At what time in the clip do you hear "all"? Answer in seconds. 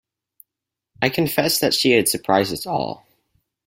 2.65-3.05